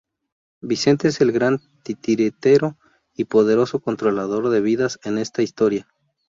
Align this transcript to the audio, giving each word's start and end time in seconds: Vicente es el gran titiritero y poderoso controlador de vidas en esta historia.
Vicente 0.63 1.09
es 1.09 1.21
el 1.21 1.31
gran 1.31 1.59
titiritero 1.83 2.75
y 3.13 3.25
poderoso 3.25 3.81
controlador 3.81 4.49
de 4.49 4.59
vidas 4.59 4.99
en 5.03 5.19
esta 5.19 5.43
historia. 5.43 5.87